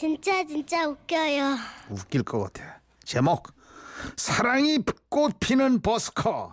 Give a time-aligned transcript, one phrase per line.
[0.00, 1.56] 진짜 진짜 웃겨요.
[1.90, 2.80] 웃길 것 같아.
[3.04, 3.48] 제목
[4.16, 4.78] 사랑이
[5.10, 6.50] 꽃 피는 버스커.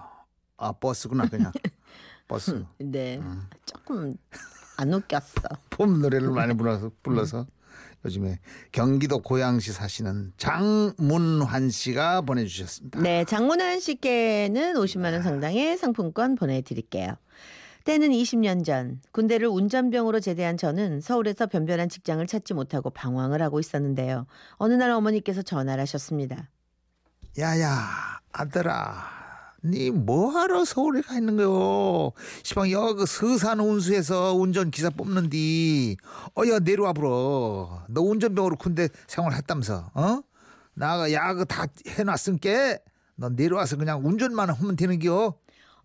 [0.58, 1.54] 아 버스구나 그냥
[2.28, 2.65] 버스.
[2.78, 3.21] 네.
[3.65, 4.18] 조금
[4.75, 5.44] 안 웃겼어.
[5.70, 7.47] 봄 노래를 많이 불러서 불러서
[8.03, 8.39] 요즘에
[8.74, 12.99] 경기도 고양시 사시는 장문환 씨가 보내주셨습니다.
[12.99, 17.16] 네, 장문환 씨께는 50만 원 상당의 상품권 보내드릴게요.
[17.88, 24.27] 때는 20년 전 군대를 운전병으로 제대한 저는 서울에서 변변한 직장을 찾지 못하고 방황을 하고 있었는데요.
[24.55, 26.49] 어느 날 어머니께서 전화를 하셨습니다.
[27.39, 29.05] 야야 아들아
[29.63, 32.11] 니 뭐하러 서울에 가 있는 거요
[32.44, 35.95] 시방 여그 서산 운수에서 운전 기사 뽑는디
[36.38, 40.22] 어여 내려와 보러 너 운전병으로 군대 생활했다면서 어?
[40.73, 42.80] 나가 야그 다 해놨으니까
[43.16, 45.35] 너 내려와서 그냥 운전만 하면 되는겨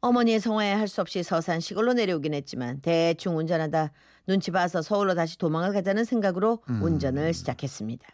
[0.03, 3.93] 어머니의 성화에 할 수 없이 서산 시골로 내려오긴 했지만 대충 운전하다
[4.27, 8.07] 눈치 봐서 서울로 다시 도망을 가자는 생각으로 운전을 시작했습니다.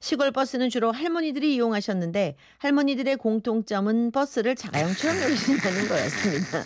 [0.00, 6.64] 시골 버스는 주로 할머니들이 이용하셨는데 할머니들의 공통점은 버스를 자가용처럼 여기신다는 거였습니다.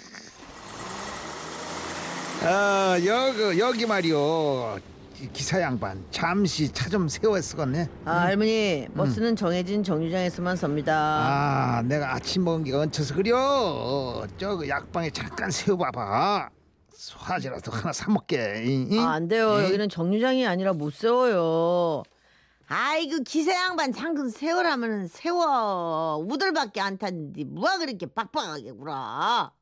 [2.44, 4.95] 아 여기 여기 말이요 이
[5.33, 10.95] 기사 양반 잠시 차 좀 세워 쓰겠네 아, 할머니 버스는 정해진 정류장에서만 섭니다.
[10.95, 16.50] 아 내가 아침 먹은 게 얹혀서 그려 저그 약방에 잠깐 세워봐봐
[16.92, 18.64] 소화제라도 하나 사 먹게?
[18.98, 19.59] 아, 안 돼요.
[19.61, 19.64] 이?
[19.64, 22.03] 여기는 정류장이 아니라 못 세워요.
[22.69, 29.53] 아이고 기사 양반 장근 세우라면 세워 우들밖에 안 탔는데 뭐가 그렇게 빡빡하게 굴어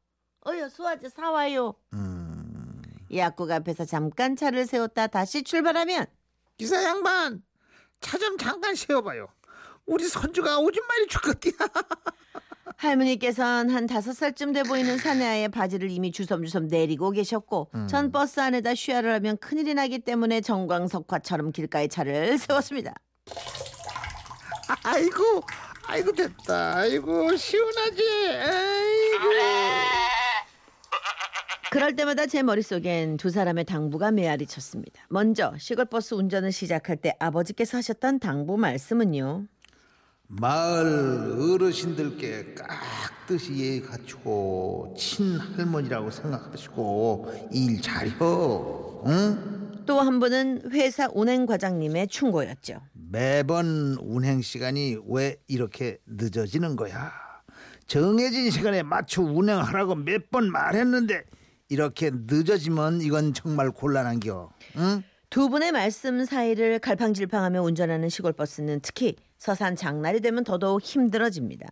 [0.46, 2.03] 어여 수화제 사와요 음,
[3.14, 6.06] 약국 앞에서 잠깐 차를 세웠다 다시 출발하면
[6.56, 7.42] 기사 양반
[8.00, 9.28] 차 좀 잠깐 세워봐요.
[9.86, 11.52] 우리 손주가 오줌 마리 죽겠디야
[12.76, 18.74] 할머니께서는 한 다섯 살쯤 돼 보이는 사내아의 바지를 이미 주섬주섬 내리고 계셨고 전 버스 안에다
[18.74, 22.94] 쉬야를 하면 큰일이 나기 때문에 정광석화처럼 길가에 차를 세웠습니다.
[24.82, 25.42] 아이고
[25.86, 26.76] 아이고 됐다.
[26.76, 28.02] 아이고 시원하지.
[28.30, 30.03] 아이고
[31.74, 35.02] 그럴 때마다 제 머릿속엔 두 사람의 당부가 메아리 쳤습니다.
[35.08, 39.48] 먼저 시골버스 운전을 시작할 때 아버지께서 하셨던 당부 말씀은요.
[40.28, 49.72] 마을 어르신들께 깍듯이 예의 갖추고 친할머니라고 생각하시고 일 잘혀 응?
[49.84, 52.82] 또 한 분은 회사 운행 과장님의 충고였죠.
[52.92, 57.10] 매번 운행 시간이 왜 이렇게 늦어지는 거야
[57.88, 61.24] 정해진 시간에 맞춰 운행하라고 몇 번 말했는데
[61.68, 65.02] 이렇게 늦어지면 이건 정말 곤란한겨 응?
[65.30, 71.66] 두 분의 말씀 사이를 갈팡질팡하며 운전하는 시골버스는 특히 서산 장날이 되면 더더욱 힘들어집니다.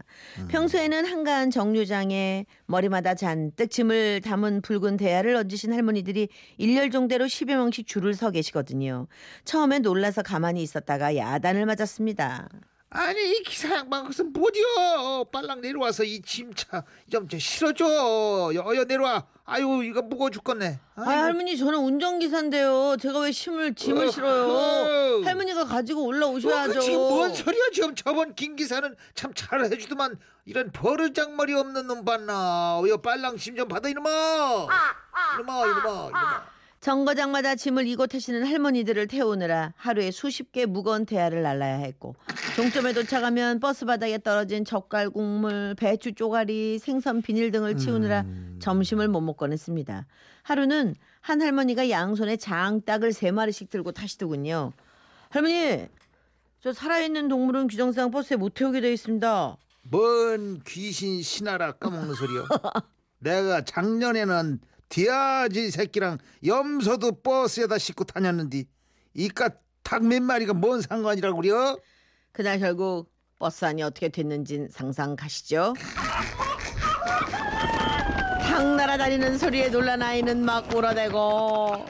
[0.48, 8.14] 평소에는 한가한 정류장에 머리마다 잔뜩 짐을 담은 붉은 대야를 얹으신 할머니들이 일렬종대로 10여 명씩 줄을
[8.14, 9.06] 서 계시거든요.
[9.44, 12.48] 처음에 놀라서 가만히 있었다가 야단을 맞았습니다.
[12.94, 15.24] 아니 이 기사 양반 그것은 뭐디요?
[15.32, 18.52] 빨랑 내려와서 이 짐차 좀 실어줘.
[18.54, 19.26] 여여 내려와.
[19.44, 20.78] 아유 이거 무거워 죽겠네.
[20.96, 22.96] 아, 할머니 저는 운전기사인데요.
[23.00, 24.10] 제가 왜 짐을 짐을 어허.
[24.10, 25.22] 실어요?
[25.24, 26.74] 할머니가 가지고 올라오셔야죠.
[26.74, 27.62] 그 지금 뭔 소리야?
[27.72, 32.82] 지금 저번 김 기사는 참 잘해주더만 이런 버르장머리 없는 놈 봤나?
[32.88, 34.10] 여 빨랑 짐 좀 받아 이놈아.
[35.40, 36.52] 이놈아 이놈아 이놈아.
[36.80, 42.16] 정거장마다 짐을 이고 타시는 할머니들을 태우느라 하루에 수십 개 무거운 대야를 날라야 했고
[42.56, 48.26] 종점에 도착하면 버스 바닥에 떨어진 젓갈 국물, 배추 쪼가리, 생선 비닐 등을 치우느라
[48.60, 50.06] 점심을 못 먹곤 했습니다.
[50.42, 54.72] 하루는 한 할머니가 양손에 장닭을 세 마리씩 들고 타시더군요.
[55.30, 55.86] 할머니,
[56.60, 59.56] 저 살아있는 동물은 규정상 버스에 못 태우게 되어 있습니다.
[59.84, 62.44] 뭔 귀신 신하라 까먹는 소리야
[63.18, 68.64] 내가 작년에는 되아지 새끼랑 염소도 버스에다 싣고 다녔는데
[69.14, 71.76] 이깟 닭 몇 마리가 뭔 상관이라고 그려
[72.32, 75.74] 그날 결국 버스 안이 어떻게 됐는진 상상 가시죠?
[78.42, 81.86] 닭 날아다니는 소리에 놀란 아이는 막 울어대고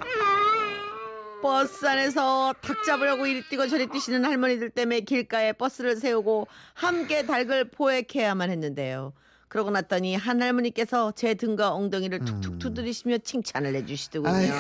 [1.42, 7.70] 버스 안에서 닭 잡으려고 이리 뛰고 저리 뛰시는 할머니들 때문에 길가에 버스를 세우고 함께 닭을
[7.70, 9.12] 포획해야만 했는데요.
[9.48, 14.32] 그러고 났더니 한 할머니께서 제 등과 엉덩이를 툭툭 두드리시며 칭찬을 해주시더군요.
[14.32, 14.54] 아이고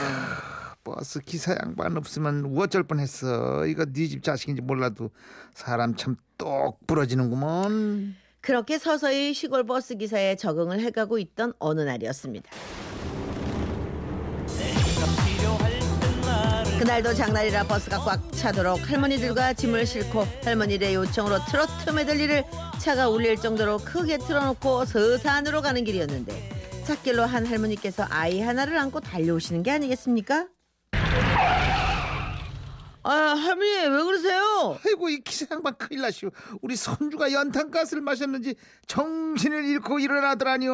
[0.84, 5.10] 버스 기사 양반 없으면 어쩔 뻔했어 이거 뉘 집 자식인지 몰라도
[5.54, 12.50] 사람 참 똑 부러지는구먼 그렇게 서서히 시골 버스 기사에 적응을 해가고 있던 어느 날이었습니다.
[16.80, 22.42] 그날도 장날이라 버스가 꽉 차도록 할머니들과 짐을 싣고 할머니들의 요청으로 트로트 메들리를
[22.80, 29.62] 차가 울릴 정도로 크게 틀어놓고 서산으로 가는 길이었는데 찻길로 한 할머니께서 아이 하나를 안고 달려오시는
[29.62, 30.48] 게 아니겠습니까?
[33.04, 34.78] 아 할머니 왜 그러세요?
[34.86, 36.30] 아이고 이 기사 양반 큰일 나시오.
[36.60, 38.54] 우리 손주가 연탄가스를 마셨는지
[38.86, 40.70] 정신을 잃고 일어나더라니요.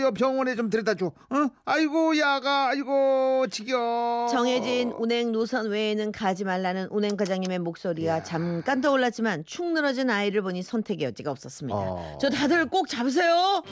[0.00, 1.06] 여 병원에 좀 데려다 줘.
[1.06, 1.48] 어?
[1.64, 4.28] 아이고 야가 아이고 지겨.
[4.30, 10.62] 정해진 운행 노선 외에는 가지 말라는 운행 과장님의 목소리가 잠깐 떠올랐지만 축 늘어진 아이를 보니
[10.62, 11.76] 선택의 여지가 없었습니다.
[11.76, 12.18] 어.
[12.20, 13.62] 저 다들 꼭 잡으세요.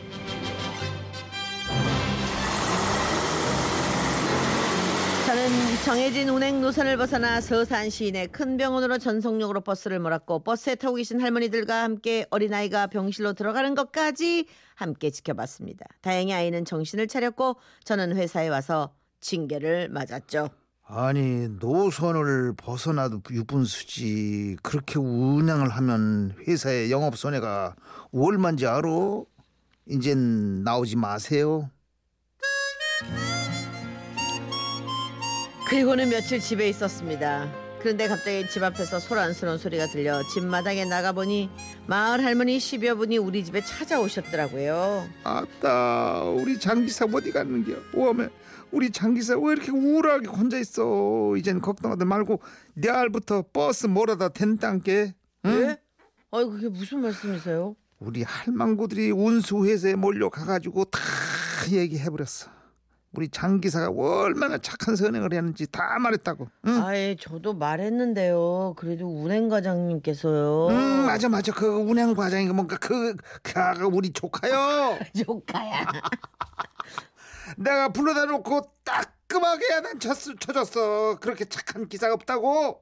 [5.33, 5.49] 저는
[5.87, 11.85] 정해진 운행 노선을 벗어나 서산 시내 큰 병원으로 전속력으로 버스를 몰았고 버스에 타고 계신 할머니들과
[11.85, 15.87] 함께 어린아이가 병실로 들어가는 것까지 함께 지켜봤습니다.
[16.03, 18.93] 다행히 아이는 정신을 차렸고 저는 회사에 와서
[19.23, 20.51] 징계를 맞았죠.
[20.85, 27.75] 아니 노선을 벗어나도 유분수지 그렇게 운행을 하면 회사의 영업 손해가
[28.13, 29.23] 얼마인지 알아?
[29.87, 31.71] 이젠 나오지 마세요.
[35.73, 37.51] 그리고는 며칠 집에 있었습니다.
[37.81, 41.49] 그런데 갑자기 집 앞에서 소란스러운 소리가 들려 집 마당에 나가보니
[41.87, 45.09] 마을 할머니 10여 분이 우리 집에 찾아오셨더라고요.
[45.25, 47.73] 아따 우리 장기사 어디 갔는겨?
[47.95, 48.29] 오메
[48.71, 51.35] 우리 장기사 왜 이렇게 우울하게 혼자 있어?
[51.39, 52.43] 이젠 걱정하지 말고
[52.75, 55.15] 내일부터 버스 몰아다 된단께.
[55.47, 55.51] 응?
[55.51, 55.79] 예?
[56.33, 57.77] 아이 그게 무슨 말씀이세요?
[57.99, 61.01] 우리 할망구들이 운수회사에 몰려가가지고 다
[61.71, 62.62] 얘기해버렸어.
[63.15, 66.49] 우리 장 기사가 얼마나 착한 선행을 했는지 다 말했다고.
[66.67, 66.83] 응?
[66.83, 68.75] 아예 저도 말했는데요.
[68.77, 70.69] 그래도 운행 과장님께서요.
[70.69, 74.99] 음 맞아 맞아 그 운행 과장이 뭔가 그 그가 우리 조카요.
[75.27, 75.87] 조카야.
[77.59, 81.19] 내가 불러다 놓고 따끔하게 야단 쳤, 쳐줬어.
[81.21, 82.81] 그렇게 착한 기사가 없다고.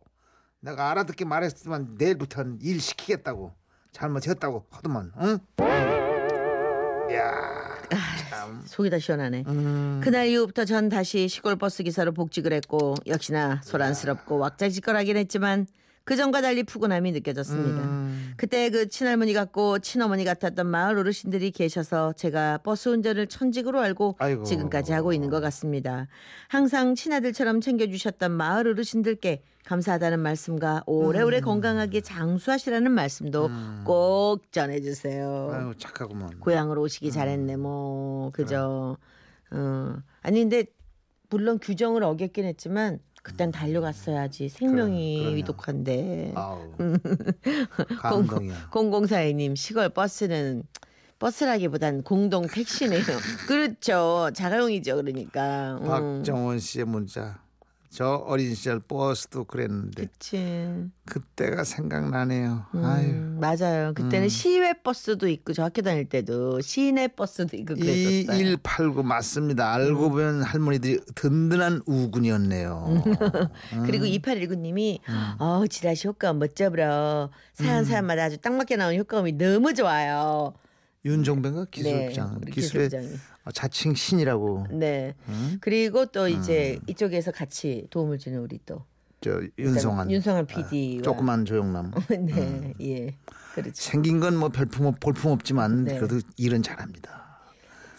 [0.61, 3.53] 내가 알아듣게 말했지만 내일부터는 일 시키겠다고.
[3.93, 5.11] 잘못했다고 하더만.
[5.23, 5.39] 응?
[7.13, 7.80] 야,
[8.29, 8.63] 참.
[8.67, 9.45] 속이 다 시원하네.
[9.47, 15.67] 음, 그날 이후부터 전 다시 시골 버스 기사로 복직을 했고 역시나 소란스럽고 왁자지껄하긴 했지만
[16.05, 17.83] 그 전과 달리 푸근함이 느껴졌습니다.
[17.83, 18.33] 음.
[18.37, 24.45] 그때 그 친할머니 같고 친어머니 같았던 마을 어르신들이 계셔서 제가 버스 운전을 천직으로 알고 아이고.
[24.45, 26.09] 지금까지 하고 있는 것 같습니다.
[26.49, 31.45] 항상 친아들처럼 챙겨주셨던 마을 어르신들께 감사하다는 말씀과 오래오래 음.
[31.45, 33.51] 건강하게 장수하시라는 말씀도
[33.85, 35.51] 꼭 전해주세요.
[35.53, 36.41] 아유 착하구만.
[36.41, 37.11] 고향으로 오시기 음.
[37.13, 38.97] 잘했네 뭐 그죠
[39.53, 40.65] 어 아니 근데
[41.29, 45.37] 물론 규정을 어겼긴 했지만 그땐 달려갔어야지 생명이 그래, 그럼요.
[45.37, 46.73] 위독한데 아우
[48.01, 48.69] 감동이야.
[48.71, 50.63] 0042님 시골 버스는
[51.19, 53.03] 버스라기보단 공동 택시네요
[53.47, 55.89] 그렇죠 자가용이죠 그러니까 음.
[55.89, 57.43] 박정원 씨의 문자.
[57.93, 62.65] 저 어린 시절 버스도 그랬는데 그치 그때가 생각나네요.
[62.75, 63.15] 음, 아유.
[63.41, 69.73] 맞아요 그때는 시외 버스도 있고 저 학교 다닐 때도 시내 버스도 있고 그랬었어요 2189 맞습니다.
[69.75, 70.11] 알고 음.
[70.11, 73.03] 보면 할머니들이 든든한 우군이었네요.
[73.85, 75.01] 그리고 2819님이
[75.41, 80.55] 어 지라시 효과음 멋져버려 사연 사연마다 아주 딱 맞게 나오는 효과음이 너무 좋아요.
[81.05, 83.19] 윤종배가 기술부장, 네, 기술의 기술부장이.
[83.45, 85.15] 어, 자칭 신이라고 네.
[85.61, 88.85] 그리고 또 이제 이쪽에서 같이 도움을 주는 우리 또
[89.23, 91.91] 저 윤성한, 윤성한 아, PD와 조그만 조영남.
[92.21, 93.15] 네, 예,
[93.55, 93.73] 그렇죠.
[93.75, 95.97] 생긴 건 뭐 별품 없, 볼품 없지만 네.
[95.99, 97.39] 그래도 일은 잘합니다.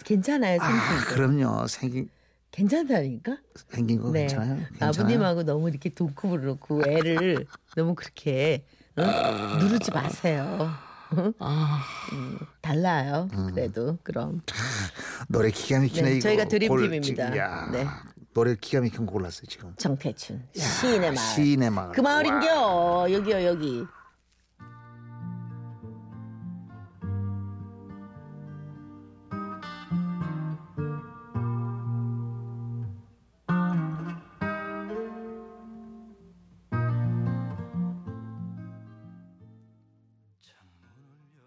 [0.04, 1.68] 괜찮아요, 아 생긴 그럼요.
[1.68, 2.10] 생긴
[2.50, 3.38] 괜찮다니까?
[3.70, 4.22] 생긴 거 네.
[4.22, 4.56] 괜찮아요.
[4.70, 4.90] 괜찮아요.
[4.90, 7.46] 아버님하고 너무 이렇게 동급을 놓고 애를
[7.78, 8.66] 너무 그렇게
[8.98, 9.04] 어?
[9.60, 10.72] 누르지 마세요.
[11.40, 11.82] 아,
[12.14, 13.28] 음, 달라요.
[13.54, 14.42] 그래도 그럼.
[15.28, 16.22] 노래 기가 막히네 네, 이거.
[16.22, 17.38] 저희가 골- 드림팀입니다.
[17.38, 17.86] 야, 네.
[18.34, 19.74] 노래 기가 막힌 거 골랐어요 지금.
[19.78, 21.18] 정태춘 시인의 마을.
[21.18, 21.92] 시인의 마을.
[21.92, 23.86] 그 마을인겨 여기요 여기